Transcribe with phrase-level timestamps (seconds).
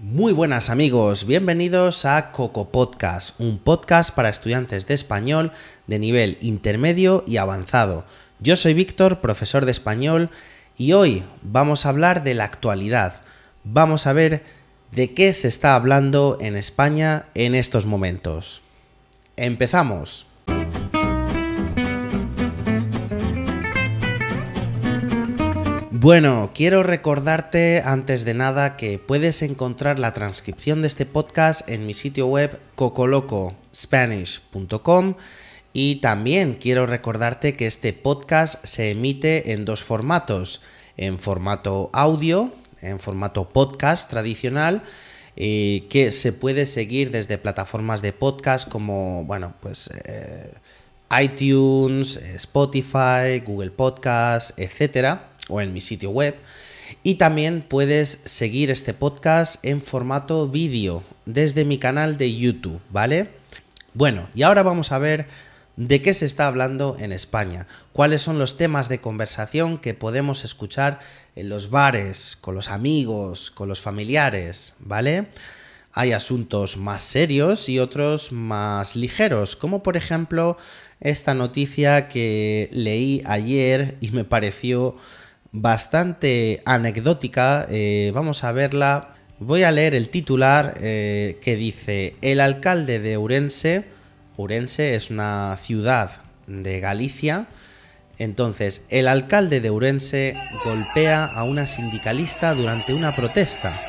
[0.00, 5.50] Muy buenas amigos, bienvenidos a Coco Podcast, un podcast para estudiantes de español
[5.88, 8.04] de nivel intermedio y avanzado.
[8.38, 10.30] Yo soy Víctor, profesor de español,
[10.76, 13.22] y hoy vamos a hablar de la actualidad.
[13.64, 14.44] Vamos a ver
[14.92, 18.62] de qué se está hablando en España en estos momentos.
[19.36, 20.27] Empezamos.
[26.00, 31.88] Bueno, quiero recordarte antes de nada que puedes encontrar la transcripción de este podcast en
[31.88, 35.14] mi sitio web cocolocospanish.com
[35.72, 40.60] y también quiero recordarte que este podcast se emite en dos formatos,
[40.96, 44.84] en formato audio, en formato podcast tradicional,
[45.34, 50.52] eh, que se puede seguir desde plataformas de podcast como, bueno, pues eh,
[51.20, 56.36] iTunes, Spotify, Google Podcast, etcétera o en mi sitio web.
[57.02, 63.28] Y también puedes seguir este podcast en formato vídeo desde mi canal de YouTube, ¿vale?
[63.94, 65.26] Bueno, y ahora vamos a ver
[65.78, 70.44] de qué se está hablando en España, cuáles son los temas de conversación que podemos
[70.44, 70.98] escuchar
[71.36, 75.28] en los bares, con los amigos, con los familiares, ¿vale?
[75.92, 80.56] Hay asuntos más serios y otros más ligeros, como por ejemplo
[81.00, 84.96] esta noticia que leí ayer y me pareció
[85.52, 87.66] bastante anecdótica.
[87.70, 89.14] Eh, vamos a verla.
[89.40, 93.84] Voy a leer el titular eh, que dice, el alcalde de Urense,
[94.36, 97.46] Urense es una ciudad de Galicia,
[98.18, 103.80] entonces el alcalde de Urense golpea a una sindicalista durante una protesta.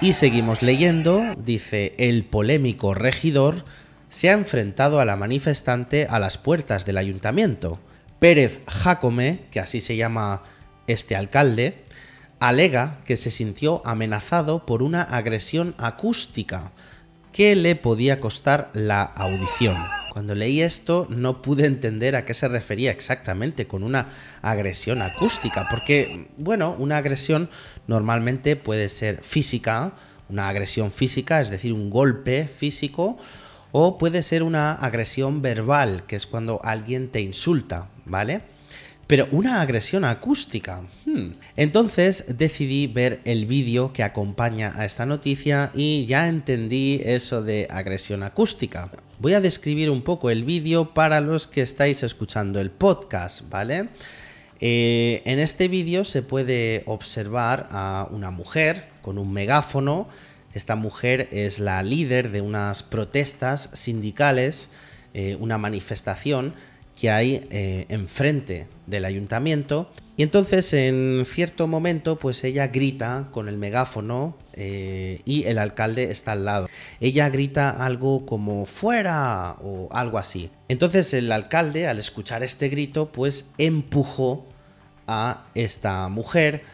[0.00, 3.66] Y seguimos leyendo, dice, el polémico regidor
[4.08, 7.78] se ha enfrentado a la manifestante a las puertas del ayuntamiento.
[8.18, 10.42] Pérez Jacome, que así se llama
[10.92, 11.82] este alcalde
[12.40, 16.72] alega que se sintió amenazado por una agresión acústica
[17.32, 19.76] que le podía costar la audición.
[20.12, 24.08] Cuando leí esto no pude entender a qué se refería exactamente con una
[24.42, 27.48] agresión acústica, porque, bueno, una agresión
[27.86, 29.92] normalmente puede ser física,
[30.28, 33.18] una agresión física, es decir, un golpe físico,
[33.70, 38.42] o puede ser una agresión verbal, que es cuando alguien te insulta, ¿vale?
[39.10, 40.82] Pero una agresión acústica.
[41.04, 41.32] Hmm.
[41.56, 47.66] Entonces decidí ver el vídeo que acompaña a esta noticia y ya entendí eso de
[47.70, 48.88] agresión acústica.
[49.18, 53.88] Voy a describir un poco el vídeo para los que estáis escuchando el podcast, ¿vale?
[54.60, 60.08] Eh, en este vídeo se puede observar a una mujer con un megáfono.
[60.54, 64.68] Esta mujer es la líder de unas protestas sindicales,
[65.14, 66.54] eh, una manifestación
[67.00, 69.90] que hay eh, enfrente del ayuntamiento.
[70.18, 76.10] Y entonces en cierto momento pues ella grita con el megáfono eh, y el alcalde
[76.10, 76.68] está al lado.
[77.00, 80.50] Ella grita algo como fuera o algo así.
[80.68, 84.46] Entonces el alcalde al escuchar este grito pues empujó
[85.06, 86.64] a esta mujer.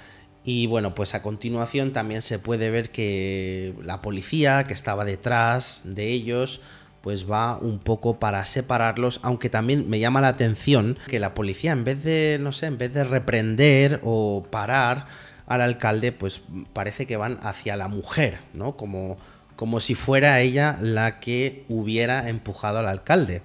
[0.44, 5.82] Y bueno, pues a continuación también se puede ver que la policía que estaba detrás
[5.84, 6.60] de ellos
[7.06, 11.70] pues va un poco para separarlos, aunque también me llama la atención que la policía
[11.70, 15.06] en vez de, no sé, en vez de reprender o parar
[15.46, 18.76] al alcalde, pues parece que van hacia la mujer, ¿no?
[18.76, 19.18] Como,
[19.54, 23.42] como si fuera ella la que hubiera empujado al alcalde.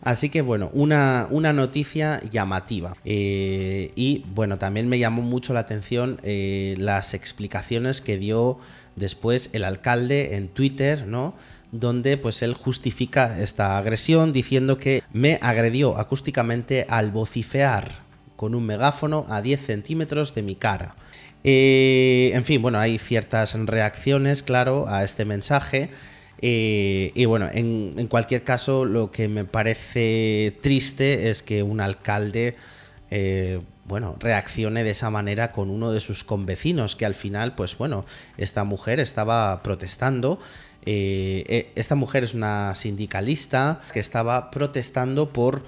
[0.00, 2.96] Así que bueno, una, una noticia llamativa.
[3.04, 8.58] Eh, y bueno, también me llamó mucho la atención eh, las explicaciones que dio
[8.94, 11.34] después el alcalde en Twitter, ¿no?
[11.72, 18.06] Donde pues él justifica esta agresión diciendo que me agredió acústicamente al vocifear
[18.36, 20.94] con un megáfono a 10 centímetros de mi cara.
[21.48, 25.90] Eh, en fin, bueno, hay ciertas reacciones, claro, a este mensaje.
[26.42, 32.56] Eh, y bueno, en, cualquier caso, lo que me parece triste es que un alcalde,
[33.10, 37.78] eh, bueno, reaccione de esa manera con uno de sus convecinos, que al final, pues
[37.78, 38.04] bueno,
[38.36, 40.40] esta mujer estaba protestando
[40.86, 45.62] eh, eh, esta mujer es una sindicalista que estaba protestando por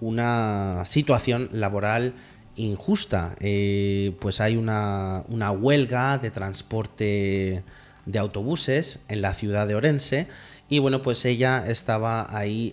[0.00, 2.14] una situación laboral
[2.56, 3.36] injusta.
[3.40, 7.62] Eh, pues hay una, huelga de transporte
[8.06, 10.26] de autobuses en la ciudad de Orense
[10.70, 12.72] y bueno, pues ella estaba ahí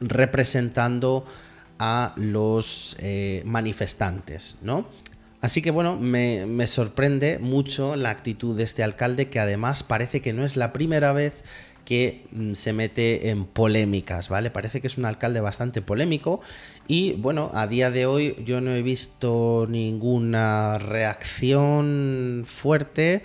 [0.00, 1.26] representando
[1.78, 2.96] a los
[3.44, 4.86] manifestantes, ¿no?
[5.44, 10.32] Así que bueno, me, sorprende mucho la actitud de este alcalde que además parece que
[10.32, 11.34] no es la primera vez
[11.84, 14.50] que mm, se mete en polémicas, ¿vale?
[14.50, 16.40] Parece que es un alcalde bastante polémico
[16.88, 23.24] y bueno, a día de hoy yo no he visto ninguna reacción fuerte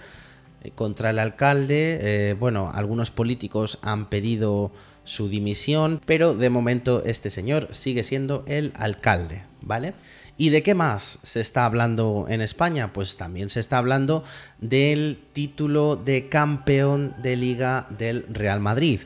[0.65, 1.99] eh, contra el alcalde.
[2.01, 4.73] Eh, bueno, algunos políticos han pedido
[5.05, 9.93] su dimisión, pero de momento este señor sigue siendo el alcalde, ¿vale?
[10.39, 12.93] ¿Y de qué más se está hablando en España?
[12.93, 14.23] Pues también se está hablando
[14.59, 19.01] del título de campeón de liga del Real Madrid.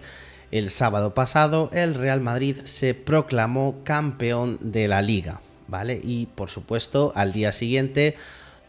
[0.52, 6.00] El sábado pasado el Real Madrid se proclamó campeón de la liga, ¿vale?
[6.04, 8.16] Y por supuesto al día siguiente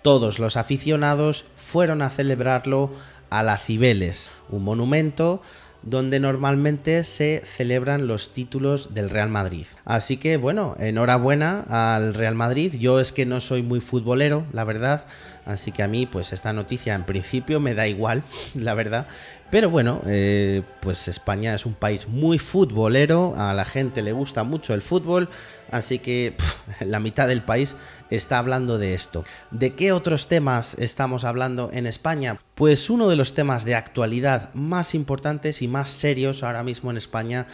[0.00, 2.94] todos los aficionados fueron a celebrarlo
[3.28, 5.42] a la Cibeles, un monumento
[5.84, 9.66] donde normalmente se celebran los títulos del Real Madrid.
[9.84, 12.74] Así que bueno, enhorabuena al Real Madrid.
[12.78, 15.06] Yo es que no soy muy futbolero, la verdad.
[15.46, 18.22] Así que a mí pues esta noticia en principio me da igual,
[18.54, 19.06] la verdad.
[19.50, 24.42] Pero bueno, eh, pues España es un país muy futbolero, a la gente le gusta
[24.42, 25.28] mucho el fútbol,
[25.70, 26.34] así que
[26.80, 27.76] la mitad del país
[28.10, 29.24] está hablando de esto.
[29.50, 32.40] ¿De qué otros temas estamos hablando en España?
[32.54, 36.96] Pues uno de los temas de actualidad más importantes y más serios ahora mismo en
[36.96, 37.46] España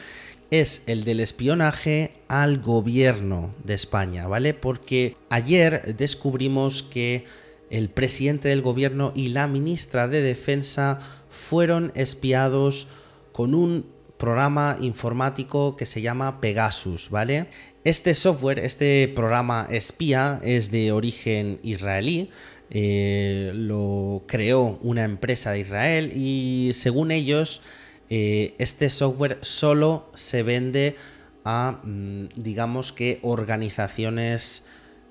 [0.50, 4.54] es el del espionaje al gobierno de España, ¿vale?
[4.54, 7.26] Porque ayer descubrimos que
[7.70, 11.00] el presidente del gobierno y la ministra de Defensa
[11.30, 12.88] fueron espiados
[13.32, 13.86] con un
[14.18, 17.46] programa informático que se llama Pegasus, ¿vale?
[17.84, 22.28] Este software, este programa espía es de origen israelí,
[22.68, 27.62] eh, lo creó una empresa de Israel y según ellos
[28.10, 30.96] eh, este software solo se vende
[31.44, 34.62] a, mm, digamos que, organizaciones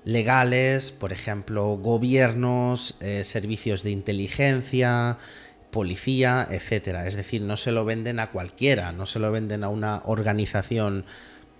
[0.04, 5.18] legales, por ejemplo, gobiernos, eh, servicios de inteligencia,
[5.70, 7.06] policía, etcétera.
[7.06, 11.04] Es decir, no se lo venden a cualquiera, no se lo venden a una organización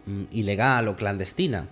[0.06, 1.66] mm, ilegal o clandestina.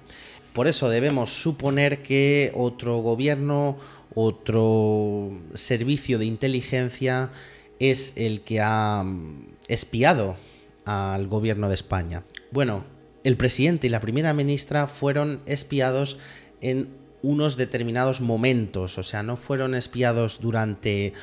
[0.53, 3.79] Por eso debemos suponer que otro gobierno,
[4.15, 7.31] otro servicio de inteligencia
[7.79, 10.37] es el que ha mm, espiado
[10.85, 12.25] al gobierno de España.
[12.51, 12.85] Bueno,
[13.25, 16.19] el presidente y la primera ministra fueron espiados
[16.61, 16.89] en
[17.23, 21.15] unos determinados momentos, o sea, no fueron espiados durante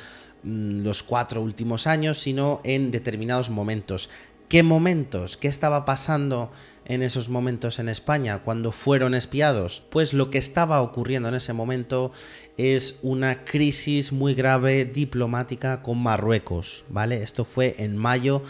[0.46, 4.08] Mm, los cuatro últimos años, sino en determinados momentos.
[4.48, 5.36] ¿Qué momentos?
[5.36, 6.52] ¿Qué estaba pasando
[6.84, 9.82] en esos momentos en España cuando fueron espiados?
[9.90, 12.12] Pues lo que estaba ocurriendo en ese momento
[12.56, 17.24] es una crisis muy grave diplomática con Marruecos, ¿vale?
[17.24, 18.42] Esto fue en mayo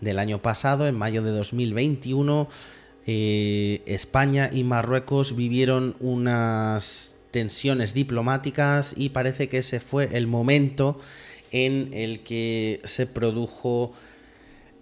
[0.00, 2.48] del año pasado, en mayo de 2021.
[3.06, 11.00] Eh, España y Marruecos vivieron unas tensiones diplomáticas y parece que ese fue el momento
[11.50, 13.92] en el que se produjo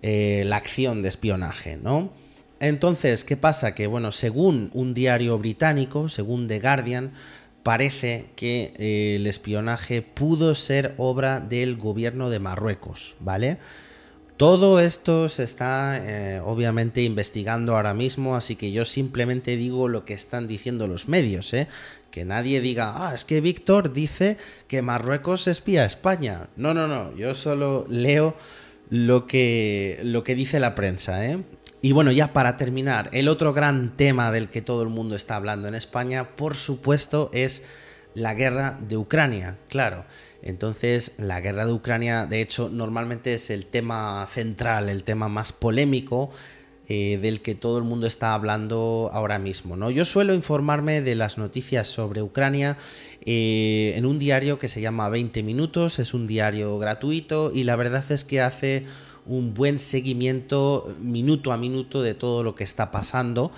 [0.03, 2.13] eh, la acción de espionaje, ¿no?
[2.61, 3.75] Entonces, ¿qué pasa?
[3.75, 7.13] Que, bueno, según un diario británico, según The Guardian,
[7.63, 13.59] parece que eh, el espionaje pudo ser obra del gobierno de Marruecos, ¿vale?
[14.43, 20.05] Todo esto se está eh, obviamente investigando ahora mismo, así que yo simplemente digo lo
[20.05, 21.69] que están diciendo los medios, ¿eh?
[22.11, 26.49] Que nadie diga, ah, es que Víctor dice que Marruecos espía a España.
[26.57, 28.35] No, no, no, yo solo leo
[28.91, 31.45] lo que, lo que dice la prensa, ¿eh?
[31.81, 35.37] Y bueno, ya para terminar, el otro gran tema del que todo el mundo está
[35.37, 37.63] hablando en España, por supuesto, es
[38.15, 40.05] la guerra de Ucrania, claro.
[40.43, 45.53] Entonces, la guerra de Ucrania, de hecho, normalmente es el tema central, el tema más
[45.53, 46.31] polémico
[46.89, 49.77] eh, del que todo el mundo está hablando ahora mismo.
[49.77, 49.91] ¿no?
[49.91, 52.77] Yo suelo informarme de las noticias sobre Ucrania
[53.25, 57.77] eh, en un diario que se llama 20 minutos, es un diario gratuito y la
[57.77, 58.85] verdad es que hace
[59.27, 63.53] un buen seguimiento minuto a minuto de todo lo que está pasando.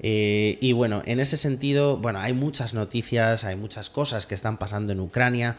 [0.00, 4.58] Eh, y bueno, en ese sentido, bueno, hay muchas noticias, hay muchas cosas que están
[4.58, 5.56] pasando en Ucrania.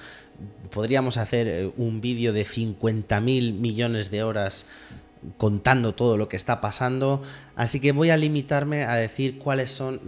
[0.72, 4.66] Podríamos hacer un vídeo de 50 mil millones de horas
[5.38, 7.24] contando todo lo que está pasando,
[7.56, 10.00] así que voy a limitarme a decir cuáles son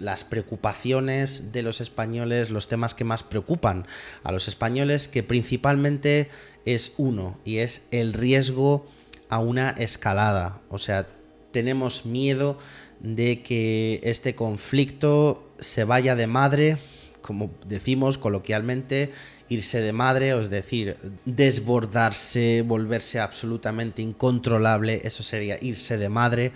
[0.00, 3.86] las preocupaciones de los españoles, los temas que más preocupan
[4.22, 6.30] a los españoles, que principalmente
[6.64, 8.86] es uno, y es el riesgo
[9.28, 10.60] a una escalada.
[10.68, 11.06] O sea,
[11.52, 12.58] tenemos miedo
[13.00, 16.76] de que este conflicto se vaya de madre,
[17.22, 19.12] como decimos coloquialmente,
[19.48, 26.52] irse de madre, es decir, desbordarse, volverse absolutamente incontrolable, eso sería irse de madre.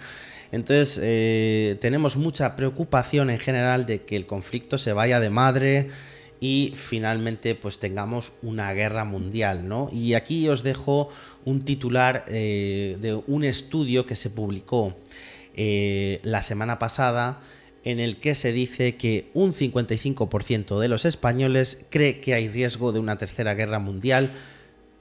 [0.52, 5.88] Entonces, eh, tenemos mucha preocupación en general de que el conflicto se vaya de madre
[6.40, 9.88] y finalmente pues tengamos una guerra mundial, ¿no?
[9.92, 11.08] Y aquí os dejo
[11.44, 14.94] un titular eh, de un estudio que se publicó
[15.54, 17.40] eh, la semana pasada
[17.84, 22.92] en el que se dice que un 55% de los españoles cree que hay riesgo
[22.92, 24.32] de una tercera guerra mundial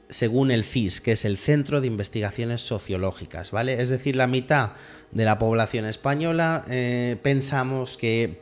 [0.10, 3.82] según el CIS, que es el Centro de Investigaciones Sociológicas, ¿vale?
[3.82, 4.74] Es decir, la mitad
[5.12, 8.42] de la población española eh, pensamos que,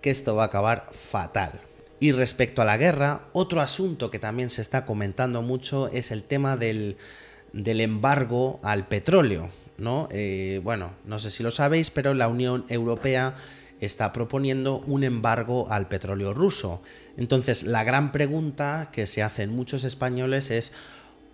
[0.00, 1.60] que esto va a acabar fatal.
[2.00, 6.24] Y respecto a la guerra, otro asunto que también se está comentando mucho es el
[6.24, 6.96] tema del,
[7.52, 10.08] del embargo al petróleo, ¿no?
[10.10, 13.34] Eh, bueno, no sé si lo sabéis, pero la Unión Europea
[13.80, 16.82] está proponiendo un embargo al petróleo ruso.
[17.16, 20.72] Entonces, la gran pregunta que se hacen muchos españoles es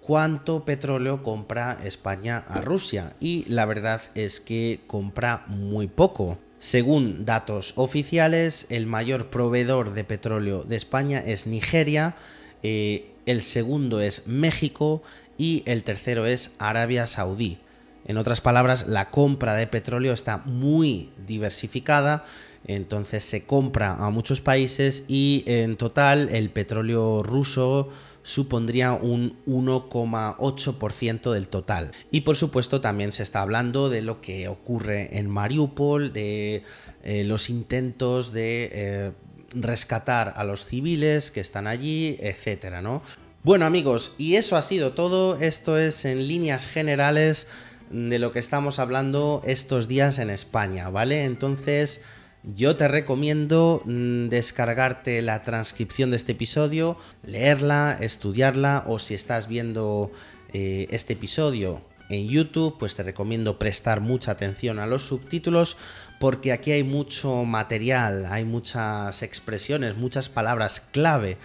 [0.01, 3.15] cuánto petróleo compra España a Rusia.
[3.21, 6.39] Y la verdad es que compra muy poco.
[6.59, 12.17] Según datos oficiales, el mayor proveedor de petróleo de España es Nigeria,
[12.63, 15.03] eh, el segundo es México
[15.39, 17.59] y el tercero es Arabia Saudí.
[18.05, 22.25] En otras palabras, la compra de petróleo está muy diversificada,
[22.67, 27.91] entonces se compra a muchos países y en total el petróleo ruso
[28.23, 31.93] supondría un 1,8% del total.
[32.11, 36.63] Y por supuesto también se está hablando de lo que ocurre en Mariupol, de
[37.03, 39.13] eh, los intentos de eh,
[39.55, 43.03] rescatar a los civiles que están allí, etcétera, ¿no?
[43.43, 45.41] Bueno amigos, y eso ha sido todo.
[45.41, 47.47] Esto es en líneas generales
[47.91, 51.25] de lo que estamos hablando estos días en España, ¿vale?
[51.25, 52.01] Entonces,
[52.43, 59.49] yo te recomiendo mm, descargarte la transcripción de este episodio, leerla, estudiarla o si estás
[59.49, 60.11] viendo
[60.53, 65.77] eh, este episodio en YouTube, pues te recomiendo prestar mucha atención a los subtítulos
[66.19, 71.39] porque aquí hay mucho material, hay muchas expresiones, muchas palabras clave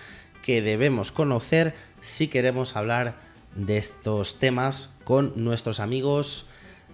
[0.43, 3.15] que debemos conocer si queremos hablar
[3.55, 6.45] de estos temas con nuestros amigos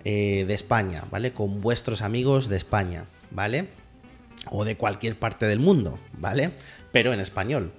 [0.03, 1.33] eh, de España, ¿vale?
[1.33, 3.69] Con vuestros amigos de España, ¿vale?
[4.49, 6.51] O de cualquier parte del mundo, ¿vale?
[6.91, 7.71] Pero en español.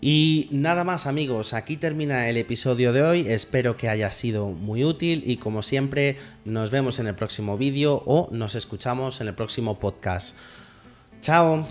[0.00, 4.82] Y nada más amigos, aquí termina el episodio de hoy, espero que haya sido muy
[4.82, 6.16] útil y como siempre
[6.46, 10.34] nos vemos en el próximo vídeo o nos escuchamos en el próximo podcast.
[11.20, 11.68] Chao.